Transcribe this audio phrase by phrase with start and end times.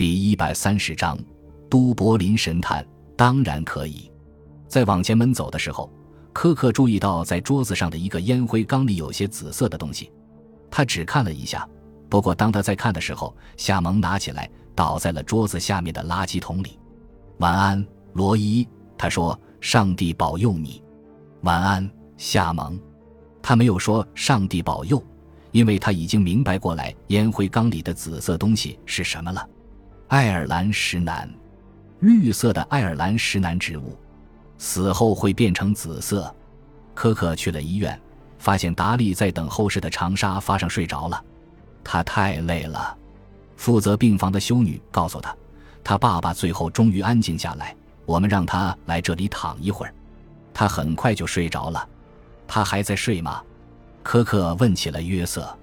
[0.00, 1.18] 第一百三十章，
[1.68, 2.82] 都柏林神探
[3.18, 4.10] 当然可以。
[4.66, 5.92] 在往前门走的时候，
[6.32, 10.10] 科克注意到在桌子上的一个烟灰缸里有些紫色的东西。
[10.70, 11.68] 他只看了一下，
[12.08, 16.78] 不过当他在看的时候，夏蒙拿起来倒在了桌子下面的垃圾桶里。
[17.40, 20.82] 晚安，罗伊，他说：“上帝保佑你。”
[21.44, 22.80] 晚安，夏蒙。
[23.42, 25.04] 他没有说“上帝保佑”，
[25.52, 29.46] 因为他已经明白过来烟灰缸里的紫色东西是什么了。
[30.10, 31.32] 爱尔兰石楠，
[32.00, 33.96] 绿色的爱尔兰石楠植物，
[34.58, 36.34] 死后会变成紫色。
[36.94, 37.96] 科克去了医院，
[38.36, 41.24] 发现达利在等候室的长沙发上睡着了。
[41.84, 42.98] 他太累了。
[43.54, 45.32] 负责病房的修女告诉他，
[45.84, 47.72] 他爸爸最后终于安静下来。
[48.04, 49.94] 我们让他来这里躺一会儿。
[50.52, 51.88] 他很快就睡着了。
[52.48, 53.40] 他还在睡吗？
[54.02, 55.56] 科克问起了约瑟。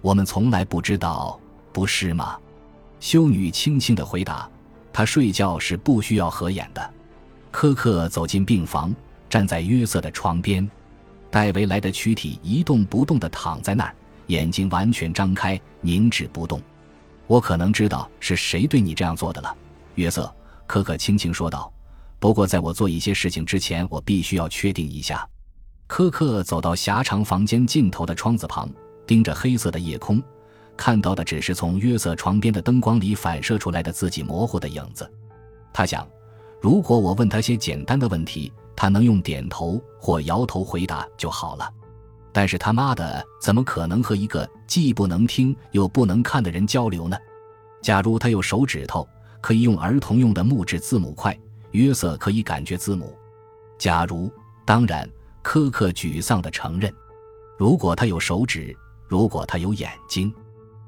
[0.00, 1.38] 我们从来不知道，
[1.72, 2.36] 不是吗？
[3.04, 4.48] 修女轻轻的回答。
[4.90, 6.94] 她睡觉是不需要合眼的。
[7.50, 8.94] 科克走进病房，
[9.28, 10.66] 站在约瑟的床边。
[11.30, 13.94] 戴维莱的躯体一动不动的躺在那儿，
[14.28, 16.58] 眼睛完全张开，凝止不动。
[17.26, 19.54] 我可能知道是谁对你这样做的了，
[19.96, 20.34] 约瑟。
[20.66, 21.70] 科克轻轻说道。
[22.18, 25.28] 不过在我做一些事情之前，我必须要确定一下。
[25.86, 28.66] 科克走到狭长房间尽头的窗子旁，
[29.06, 30.22] 盯着黑色的夜空，
[30.76, 35.10] 看到的只是从约瑟床边的灯光里反射出来的自己模糊的影子。
[35.72, 36.06] 他想，
[36.60, 41.70] 如果我问他些简单的问题，他能用点头或摇头回答就好了。
[42.32, 47.16] 但是他妈的，怎么可能和一个既不能听又不能看的人交流呢？
[47.82, 49.08] 假如他有手指头，
[49.40, 51.38] 可以用儿童用的木质字母块，
[51.72, 53.16] 约瑟可以感觉字母。
[53.78, 54.30] 假如，
[54.64, 55.08] 当然。
[55.44, 56.90] 苛刻沮丧地承认
[57.58, 58.74] ：“如果他有手指，
[59.06, 60.34] 如果他有眼睛，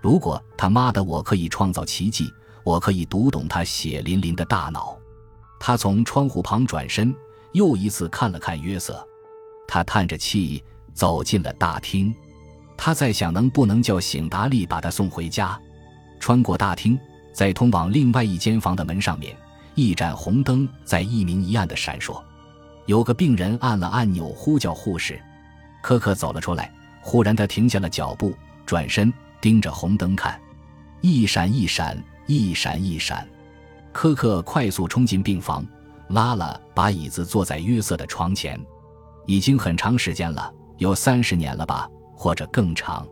[0.00, 2.32] 如果他妈的我可以创造奇迹，
[2.64, 4.98] 我可以读懂他血淋淋的大脑。”
[5.60, 7.14] 他从窗户旁转身，
[7.52, 9.06] 又一次看了看约瑟。
[9.68, 12.14] 他叹着气走进了大厅。
[12.78, 15.60] 他在想，能不能叫醒达利把他送回家。
[16.18, 16.98] 穿过大厅，
[17.34, 19.36] 在通往另外一间房的门上面，
[19.74, 22.22] 一盏红灯在一明一暗的闪烁。
[22.86, 25.20] 有个病人按了按钮，呼叫护士。
[25.82, 26.72] 科克走了出来，
[27.02, 28.34] 忽然他停下了脚步，
[28.64, 30.40] 转身盯着红灯看，
[31.00, 33.26] 一闪一闪，一闪一闪。
[33.92, 35.66] 科克快速冲进病房，
[36.10, 38.60] 拉了把椅子坐在约瑟的床前。
[39.26, 43.06] 已经很长时间了，有三十年了吧，或者更长。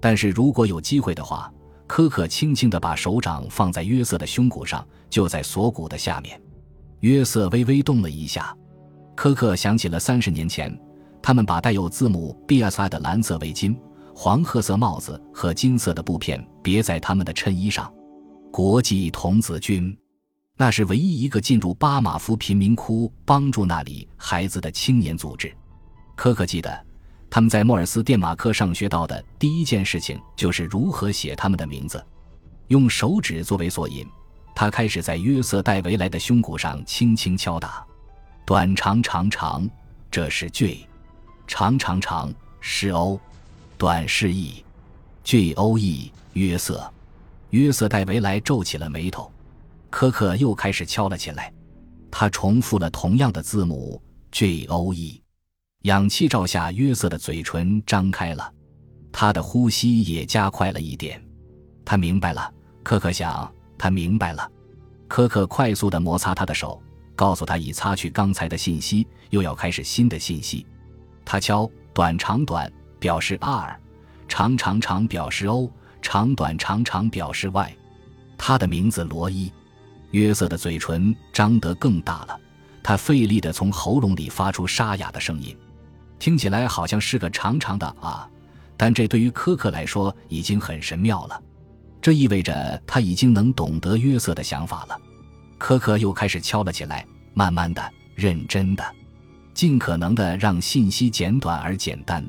[0.00, 1.52] 但是如果有机会的话，
[1.86, 6.40] 科克轻轻地把手掌放在约瑟的胸骨上，就在锁骨的下面。
[7.00, 8.56] 约瑟微微动了一下。
[9.16, 10.74] 科克想起了三十年前，
[11.20, 13.76] 他们把带有字母 B.S.I 的蓝色围巾、
[14.14, 17.92] 黄褐色帽子和金色的布片别在他们的衬衣上。
[18.50, 19.96] 国际童子军，
[20.56, 25.54] 那是唯一一个进入巴马夫贫民窟帮助那里孩子的青年组织。
[26.16, 26.86] 科克记得，
[27.30, 32.04] 他们在莫尔斯电马克上学到的第一件事情就是如何写他们的名字。
[32.68, 34.06] 用手指作为索引，
[34.54, 37.84] 他开始在约瑟戴维莱的胸骨上轻轻敲打。
[38.44, 39.68] 短长长长，
[40.10, 40.86] 这是 J；
[41.46, 43.18] 长长长是 O，
[43.80, 44.62] 短示意
[45.24, 46.92] ，J O E 约瑟，
[47.48, 49.32] 约瑟戴维莱皱起了眉头。
[49.88, 51.50] 科克又开始敲了起来，
[52.10, 53.98] 他重复了同样的字母
[54.32, 55.22] J O E。
[55.84, 58.52] 氧气罩下，约瑟的嘴唇张开了，
[59.10, 61.18] 他的呼吸也加快了一点。
[61.82, 62.52] 他明白了，
[62.82, 64.46] 科克想，他明白了。
[65.08, 66.78] 科克快速地摩擦他的手。
[67.16, 70.66] 告诉他已擦去刚才的信息，又要开始新的信息。
[71.24, 72.70] 他敲短长短
[73.00, 73.76] 表示 R，
[74.28, 75.68] 长长长表示 O，
[76.00, 77.74] 长短长长表示 Y。
[78.38, 79.52] 他的名字罗伊。
[80.12, 82.36] 约瑟的嘴唇张得更大了，
[82.82, 85.56] 他费力地从喉咙里发出沙哑的声音，
[86.18, 88.28] 听起来好像是个长长的啊，
[88.76, 91.40] 但这对于科克来说已经很神妙了。
[92.02, 94.98] 这意味着他已经能懂得约瑟的想法了。
[95.58, 98.84] 科克又开始敲了起来，慢慢的、认真的，
[99.54, 102.24] 尽可能的让信息简短而简单。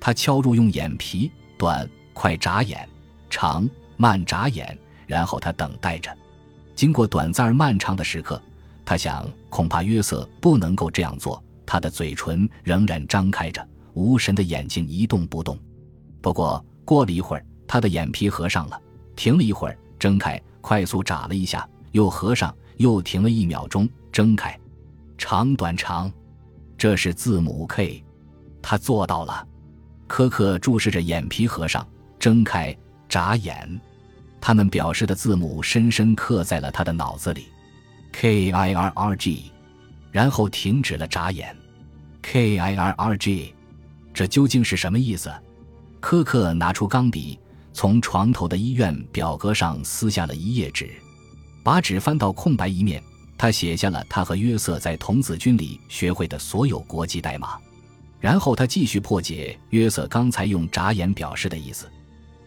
[0.00, 2.88] 他敲入用眼皮，短快眨眼，
[3.28, 6.16] 长慢眨眼，然后他等待着。
[6.74, 8.40] 经过短暂而漫长的时刻，
[8.84, 11.42] 他想，恐怕约瑟不能够这样做。
[11.66, 15.58] 他的嘴唇仍然张开着，无神的眼睛一动不动。
[16.22, 18.80] 不过过了一会儿，他的眼皮合上了，
[19.16, 21.68] 停了一会儿，睁开，快速眨了一下。
[21.92, 24.58] 又合上，又停了一秒钟，睁开，
[25.16, 26.12] 长短长，
[26.76, 28.04] 这是字母 K，
[28.62, 29.46] 他做到了。
[30.08, 31.86] 科克注视着眼皮合上，
[32.18, 32.76] 睁开，
[33.08, 33.80] 眨眼，
[34.40, 37.46] 他们表示的字母深深刻在了他的脑子里
[38.10, 39.52] ，K I R R G，
[40.10, 41.54] 然后停止了眨眼
[42.22, 43.54] ，K I R R G，
[44.12, 45.30] 这究竟是什么意思？
[46.00, 47.38] 科克拿出钢笔，
[47.72, 50.90] 从床头的医院表格上撕下了一页纸，
[51.62, 53.02] 把纸翻到空白一面，
[53.36, 57.58] 他写下了他和约瑟在童子军里学会的所有国际代码，
[58.20, 61.86] 然后他继续破解约瑟刚才用眨眼表示的意思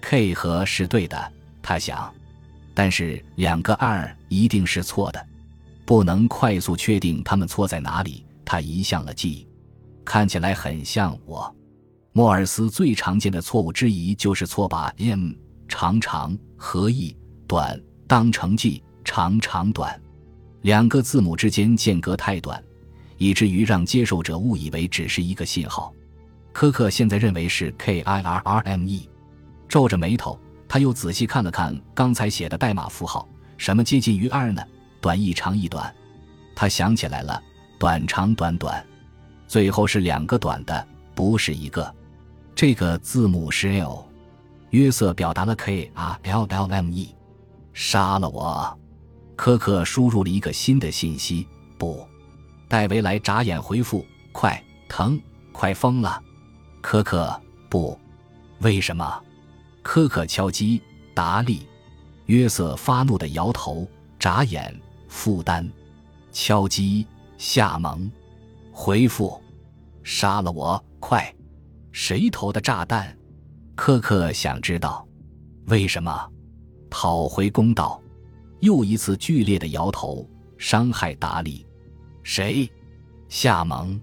[0.00, 1.32] ，K 和是对的。
[1.62, 2.12] 他想，
[2.72, 5.26] 但是两个二一定是错的，
[5.84, 8.24] 不能快速确定他们错在哪里。
[8.44, 9.46] 他移向了 G，
[10.06, 11.54] 看起来很像我。
[12.12, 15.32] 莫尔斯最常见的错误之一就是错把 M
[15.68, 17.14] 长长和 E
[17.46, 20.00] 短当成 G 长长短，
[20.62, 22.62] 两个字母之间间隔太短，
[23.18, 25.92] 以至于让接受者误以为只是一个信号。
[26.52, 29.08] 科克现在认为是 K I R R M E，
[29.68, 30.38] 皱着眉头。
[30.66, 33.26] 他又仔细看了看刚才写的代码符号，
[33.56, 34.62] 什么接近于二呢？
[35.00, 35.94] 短一长一短，
[36.54, 37.42] 他想起来了，
[37.78, 38.84] 短长短短，
[39.46, 41.94] 最后是两个短的，不是一个。
[42.54, 44.04] 这个字母是 L。
[44.70, 47.14] 约瑟表达了 K R L L M E，
[47.72, 48.78] 杀了我。
[49.36, 51.46] 科克输入了一个新的信息，
[51.78, 52.06] 不。
[52.68, 55.18] 戴维莱眨眼回复：快疼，
[55.52, 56.22] 快疯了。
[56.82, 57.98] 科克不，
[58.60, 59.24] 为什么？
[59.82, 60.80] 科克敲击
[61.14, 61.66] 达利，
[62.26, 63.88] 约瑟发怒的摇头，
[64.18, 64.78] 眨眼，
[65.08, 65.66] 负担，
[66.30, 67.06] 敲击
[67.38, 68.10] 夏蒙，
[68.70, 69.42] 回复，
[70.02, 71.34] 杀了我，快！
[71.90, 73.16] 谁投的炸弹？
[73.74, 75.06] 科克想知道，
[75.66, 76.30] 为什么？
[76.90, 78.00] 讨回公道，
[78.60, 80.28] 又一次剧烈的摇头，
[80.58, 81.66] 伤害达利，
[82.22, 82.70] 谁？
[83.28, 84.00] 夏蒙，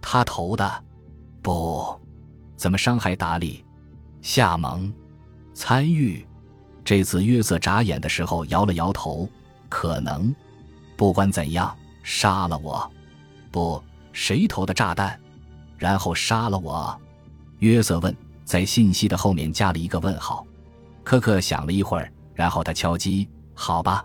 [0.00, 0.84] 他投的，
[1.42, 1.98] 不，
[2.56, 3.64] 怎么伤害达利？
[4.20, 4.92] 夏蒙。
[5.54, 6.24] 参与，
[6.84, 9.28] 这次约瑟眨眼的时候摇了摇头，
[9.68, 10.34] 可能。
[10.96, 12.88] 不管怎样，杀了我。
[13.50, 13.82] 不，
[14.12, 15.18] 谁投的炸弹？
[15.76, 16.96] 然后杀了我。
[17.58, 20.46] 约瑟问，在信息的后面加了一个问号。
[21.02, 23.28] 科克想了一会儿，然后他敲击。
[23.54, 24.04] 好吧。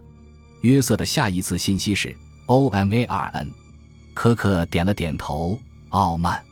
[0.61, 2.15] 约瑟的下一次信息是
[2.47, 3.51] O M A R N。
[4.13, 5.59] 科克点了点头。
[5.89, 6.43] 傲慢，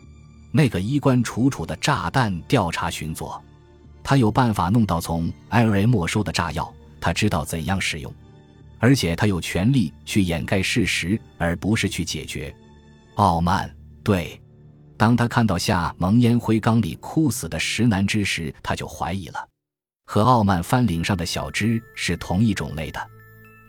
[0.52, 3.42] 那个衣冠楚楚的炸弹调查巡佐。
[4.04, 8.14] 他有办法弄到从 IRA 没收的炸药，他知道怎样使用，
[8.80, 12.54] 而且他有权利去掩盖事实，而不是去解决。
[13.16, 13.74] 傲慢，
[14.04, 14.40] 对。
[14.98, 19.48] 当他看到夏蒙烟灰缸里枯死的石楠之时，他就怀疑了，
[20.06, 23.00] 和傲慢翻领上的小枝是同一种类的。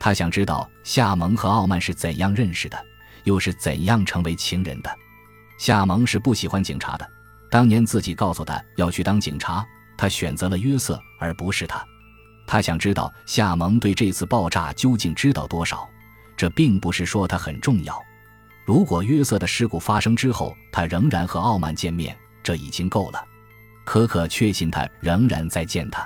[0.05, 2.77] 他想知道夏蒙和傲慢是怎样认识的，
[3.23, 4.93] 又是怎样成为情人的。
[5.59, 7.09] 夏蒙是不喜欢警察的，
[7.49, 9.65] 当年自己告诉他要去当警察。
[9.97, 11.81] 他选择了约瑟，而不是他。
[12.49, 15.89] 他想知道夏蒙对这次爆炸究竟知道多少。
[16.37, 17.97] 这并不是说他很重要。
[18.65, 23.25] 如果约瑟的事故发生之后，他仍然和傲慢见面，这已经够了。
[23.85, 26.05] 可可确信他仍然在见他。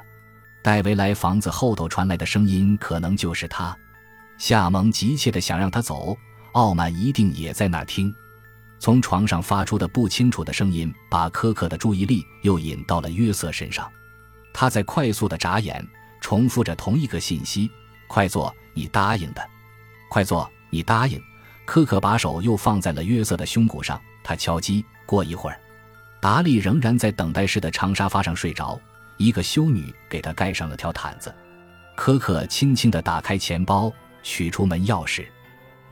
[0.63, 3.75] 戴维莱房子后头传来的声音，可能就是他。
[4.39, 6.17] 夏蒙急切地想让他走，
[6.53, 8.15] 傲慢一定也在那儿听。
[8.79, 13.91] 从床上发出的不清楚的声音，把科克的注意力又引到了约瑟身上。
[14.53, 15.87] 他在快速的眨眼，
[16.21, 17.71] 重复着同一个信息
[18.07, 19.43] ：“快做，你答应的。
[20.11, 21.21] 快做，你答应。”
[21.65, 24.85] 科克把手又放在了约瑟的胸骨上，他敲击。
[25.05, 25.59] 过一会儿，
[26.21, 28.79] 达利仍然在等待室的长沙发上睡着，
[29.17, 31.35] 一个修女给他盖上了条毯子。
[31.97, 33.93] 科克轻轻地打开钱包，
[34.27, 35.25] 取出门钥匙。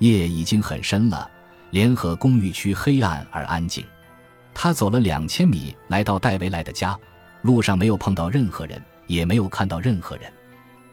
[0.01, 1.31] 夜已经很深了。
[1.71, 3.85] 联合公寓区黑暗而安静，
[4.53, 6.97] 他走了两千米，来到戴维莱的家，
[7.43, 10.33] 路上没有碰到任何人，也没有看到任何人。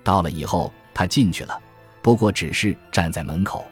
[0.03, 1.62] 到了以后，他进去了，
[2.01, 3.63] 不过只是站在门口。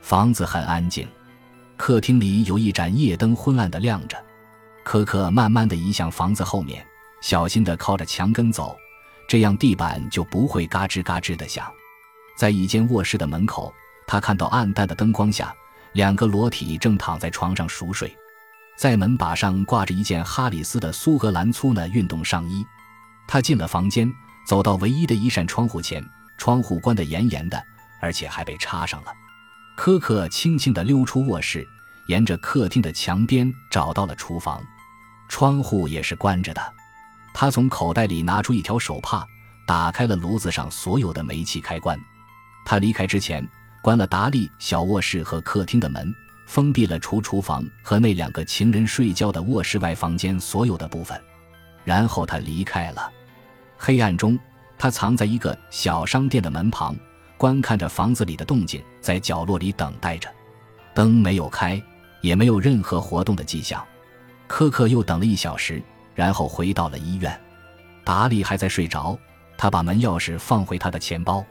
[0.00, 1.06] 房子很安静，
[1.76, 4.16] 客厅里有一盏夜灯昏暗的亮着。
[4.82, 6.84] 科克慢慢的移向房子后面，
[7.20, 8.76] 小心的靠着墙根走，
[9.28, 11.70] 这样地板就不会嘎吱嘎吱的响。
[12.40, 13.70] 在一间卧室的门口，
[14.06, 15.54] 他看到暗淡的灯光下。
[15.92, 18.16] 两个裸体正躺在床上熟睡，
[18.78, 22.64] 在门把上挂着一件哈里斯的苏格兰粗呢运动上衣。
[23.28, 24.10] 他进了房间，
[24.46, 26.02] 走到唯一的一扇窗户前，
[26.38, 27.62] 窗户关得严严的，
[28.00, 29.12] 而且还被插上了。
[29.76, 31.68] 科克轻轻地溜出卧室，
[32.06, 34.62] 沿着客厅的墙边找到了厨房，
[35.28, 36.74] 窗户也是关着的。
[37.34, 39.26] 他从口袋里拿出一条手帕，
[39.66, 42.00] 打开了炉子上所有的煤气开关。
[42.70, 43.44] 他离开之前。
[43.82, 46.14] 关了达利小卧室和客厅的门，
[46.46, 51.20] 封闭了除厨房和那两个情人睡觉的卧室外房间所有的部分，
[51.82, 53.10] 然后他离开了。
[53.76, 54.38] 黑暗中，
[54.78, 56.94] 他藏在一个小商店的门旁，
[57.36, 60.30] 观看着房子里的动静，在角落里等待着。
[60.94, 61.82] 灯没有开，
[62.20, 63.84] 也没有任何活动的迹象。
[64.46, 65.82] 科克又等了一小时，
[66.14, 67.36] 然后回到了医院。
[68.04, 69.18] 达利还在睡着，
[69.56, 71.44] 他把门钥匙放回他的钱包。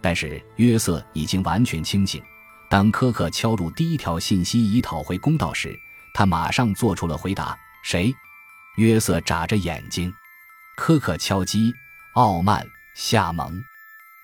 [0.00, 2.22] 但是约瑟已经完全清醒。
[2.68, 5.78] 当科克敲入第一条信息以讨回公道时，
[6.12, 8.14] 他马上做出了回答：“谁？”
[8.76, 10.12] 约瑟眨着眼睛。
[10.76, 11.72] 科克敲击。
[12.14, 13.62] 傲慢，夏蒙。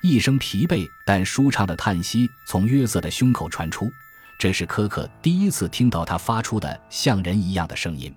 [0.02, 3.90] 一声疲惫但舒畅的叹息从约瑟的胸口传出。
[4.38, 8.12] 这是科克第一次听到他发出的像人一样的声音。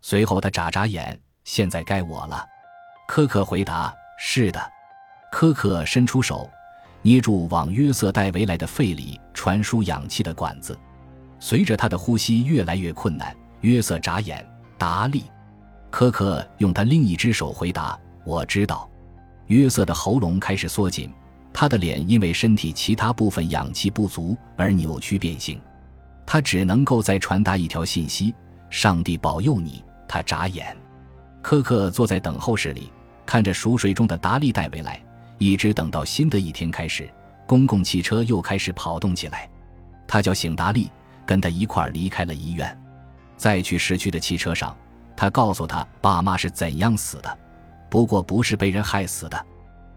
[0.00, 1.18] 随后他眨眨眼。
[1.44, 2.44] 现在该我了。
[3.06, 4.60] 科克回答：“是的。”
[5.30, 6.50] 科克伸出手。
[7.06, 10.76] 捏住往约瑟戴维来的肺里传输氧气的管子，
[11.38, 14.44] 随着他的呼吸越来越困难，约瑟眨眼。
[14.76, 15.22] 达利，
[15.88, 17.96] 科克用他另一只手回答
[18.26, 18.90] ：“我知道。”
[19.46, 21.08] 约瑟的喉咙开始缩紧，
[21.52, 25.60] 他的脸因为身体其他部分氧气不足而扭曲变形。
[26.26, 28.34] 他只能够再传达一条信息
[28.68, 30.76] ：“上帝保佑你。”他眨眼。
[31.40, 32.90] 科克坐在等候室里，
[33.24, 35.00] 看着熟睡中的达利戴维来。
[35.38, 37.08] 一直等到新的一天开始，
[37.46, 39.48] 公共汽车又开始跑动起来。
[40.06, 40.90] 他叫醒达利，
[41.24, 42.76] 跟他一块儿离开了医院。
[43.36, 44.74] 在去市区的汽车上，
[45.16, 47.38] 他告诉他爸妈是怎样死的，
[47.90, 49.46] 不过不是被人害死的。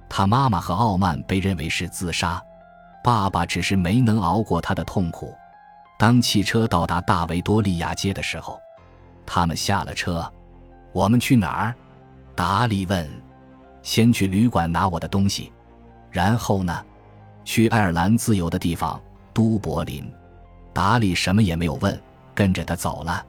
[0.09, 2.41] 他妈妈和傲慢被认为是自杀，
[3.03, 5.33] 爸爸只是没能熬过他的痛苦。
[5.97, 8.59] 当汽车到达大维多利亚街的时候，
[9.25, 10.29] 他们下了车。
[10.91, 11.75] 我们去哪儿？
[12.35, 13.07] 达利问。
[13.89, 15.51] 先去旅馆拿我的东西，
[16.11, 16.85] 然后呢，
[17.43, 19.01] 去爱尔兰自由的地方
[19.33, 20.07] 都柏林。
[20.71, 21.99] 达里什么也没有问，
[22.35, 23.25] 跟着他走了。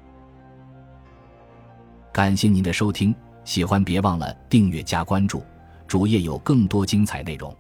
[2.12, 5.42] 感谢您的收听，喜欢别忘了订阅加关注，
[5.86, 7.56] 主页有更多精彩内容。